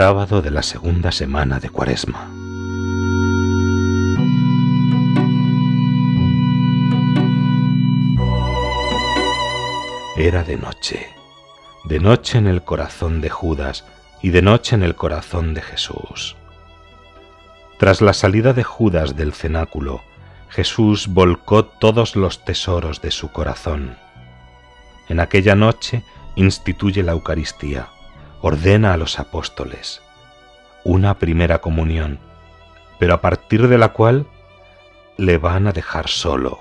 [0.00, 2.30] Sábado de la segunda semana de Cuaresma.
[10.16, 11.06] Era de noche,
[11.84, 13.84] de noche en el corazón de Judas
[14.22, 16.34] y de noche en el corazón de Jesús.
[17.78, 20.00] Tras la salida de Judas del cenáculo,
[20.48, 23.98] Jesús volcó todos los tesoros de su corazón.
[25.10, 26.02] En aquella noche
[26.36, 27.90] instituye la Eucaristía
[28.42, 30.02] ordena a los apóstoles
[30.84, 32.18] una primera comunión,
[32.98, 34.26] pero a partir de la cual
[35.16, 36.60] le van a dejar solo.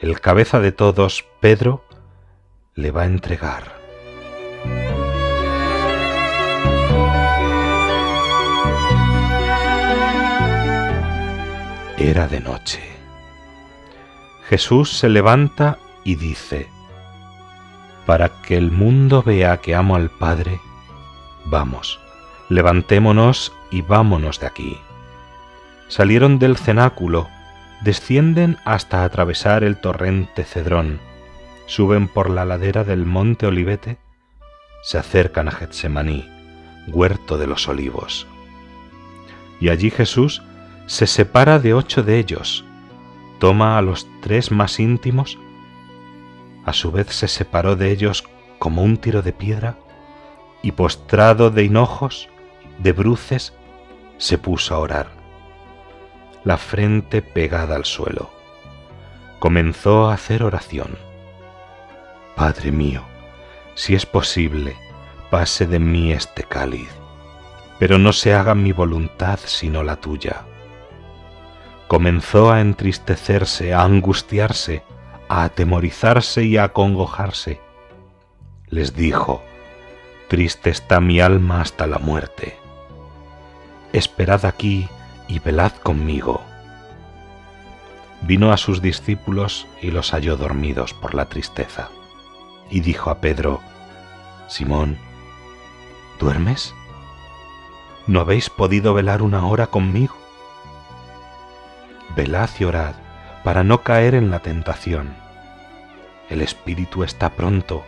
[0.00, 1.84] El cabeza de todos, Pedro,
[2.74, 3.74] le va a entregar.
[11.96, 12.82] Era de noche.
[14.48, 16.68] Jesús se levanta y dice,
[18.04, 20.60] para que el mundo vea que amo al Padre,
[21.46, 22.00] Vamos,
[22.48, 24.78] levantémonos y vámonos de aquí.
[25.88, 27.28] Salieron del cenáculo,
[27.82, 31.00] descienden hasta atravesar el torrente Cedrón,
[31.66, 33.98] suben por la ladera del monte Olivete,
[34.82, 36.28] se acercan a Getsemaní,
[36.88, 38.26] huerto de los olivos.
[39.60, 40.42] Y allí Jesús
[40.86, 42.64] se separa de ocho de ellos,
[43.38, 45.38] toma a los tres más íntimos,
[46.64, 48.24] a su vez se separó de ellos
[48.58, 49.76] como un tiro de piedra
[50.64, 52.30] y postrado de hinojos,
[52.78, 53.52] de bruces,
[54.16, 55.08] se puso a orar,
[56.42, 58.30] la frente pegada al suelo.
[59.40, 60.96] Comenzó a hacer oración.
[62.34, 63.02] Padre mío,
[63.74, 64.74] si es posible,
[65.28, 66.88] pase de mí este cáliz,
[67.78, 70.46] pero no se haga mi voluntad sino la tuya.
[71.88, 74.82] Comenzó a entristecerse, a angustiarse,
[75.28, 77.60] a atemorizarse y a acongojarse.
[78.70, 79.42] Les dijo,
[80.34, 82.58] Triste está mi alma hasta la muerte.
[83.92, 84.88] Esperad aquí
[85.28, 86.42] y velad conmigo.
[88.22, 91.88] Vino a sus discípulos y los halló dormidos por la tristeza.
[92.68, 93.60] Y dijo a Pedro,
[94.48, 94.98] Simón,
[96.18, 96.74] ¿duermes?
[98.08, 100.16] ¿No habéis podido velar una hora conmigo?
[102.16, 102.96] Velad y orad
[103.44, 105.14] para no caer en la tentación.
[106.28, 107.84] El espíritu está pronto,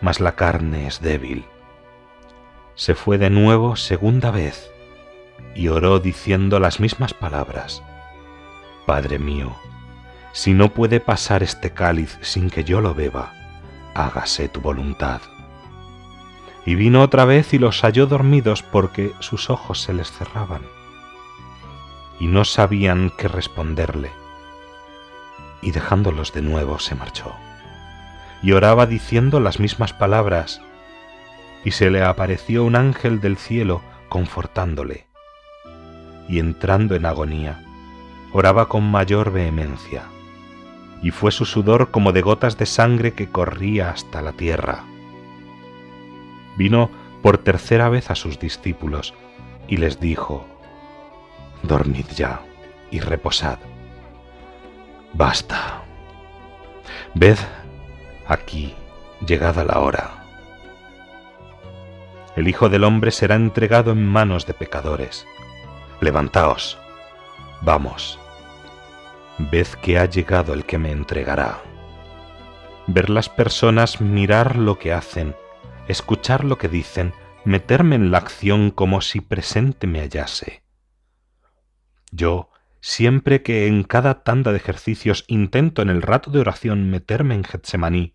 [0.00, 1.44] mas la carne es débil
[2.74, 4.70] se fue de nuevo segunda vez
[5.54, 7.82] y oró diciendo las mismas palabras.
[8.86, 9.54] Padre mío,
[10.32, 13.32] si no puede pasar este cáliz sin que yo lo beba,
[13.94, 15.20] hágase tu voluntad.
[16.66, 20.62] Y vino otra vez y los halló dormidos porque sus ojos se les cerraban,
[22.18, 24.10] y no sabían qué responderle.
[25.62, 27.32] Y dejándolos de nuevo se marchó,
[28.42, 30.60] y oraba diciendo las mismas palabras,
[31.64, 35.06] y se le apareció un ángel del cielo confortándole.
[36.28, 37.64] Y entrando en agonía,
[38.32, 40.04] oraba con mayor vehemencia,
[41.02, 44.84] y fue su sudor como de gotas de sangre que corría hasta la tierra.
[46.56, 46.90] Vino
[47.22, 49.14] por tercera vez a sus discípulos
[49.66, 50.46] y les dijo,
[51.62, 52.42] Dormid ya
[52.90, 53.58] y reposad.
[55.14, 55.82] Basta.
[57.14, 57.38] Ved
[58.26, 58.74] aquí,
[59.26, 60.23] llegada la hora
[62.36, 65.26] el Hijo del Hombre será entregado en manos de pecadores.
[66.00, 66.78] Levantaos,
[67.62, 68.18] vamos,
[69.38, 71.62] ved que ha llegado el que me entregará.
[72.86, 75.34] Ver las personas, mirar lo que hacen,
[75.88, 77.14] escuchar lo que dicen,
[77.44, 80.62] meterme en la acción como si presente me hallase.
[82.10, 87.34] Yo, siempre que en cada tanda de ejercicios intento en el rato de oración meterme
[87.34, 88.14] en Getsemaní,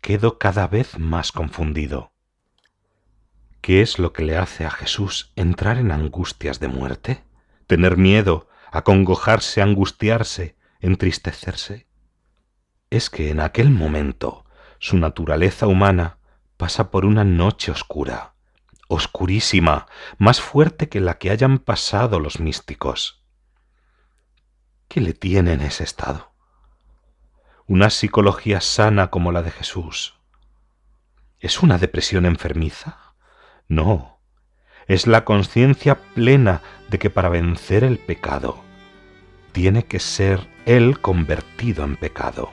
[0.00, 2.12] quedo cada vez más confundido.
[3.68, 7.22] ¿Qué es lo que le hace a Jesús entrar en angustias de muerte?
[7.66, 11.86] ¿Tener miedo, acongojarse, angustiarse, entristecerse?
[12.88, 14.46] Es que en aquel momento
[14.78, 16.16] su naturaleza humana
[16.56, 18.32] pasa por una noche oscura,
[18.88, 19.86] oscurísima,
[20.16, 23.22] más fuerte que la que hayan pasado los místicos.
[24.88, 26.32] ¿Qué le tiene en ese estado?
[27.66, 30.14] Una psicología sana como la de Jesús,
[31.38, 33.07] ¿Es una depresión enfermiza?
[33.68, 34.18] No,
[34.86, 38.64] es la conciencia plena de que para vencer el pecado
[39.52, 42.50] tiene que ser Él convertido en pecado.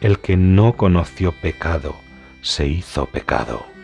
[0.00, 1.94] El que no conoció pecado
[2.42, 3.75] se hizo pecado